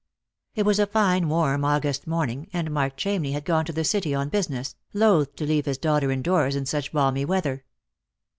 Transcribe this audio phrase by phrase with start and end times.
[0.55, 4.15] It was a fine warm August morning, and Mark Chamney had gone to the City
[4.15, 7.63] on business, loth to leave his daughter indoors in such balmy weather.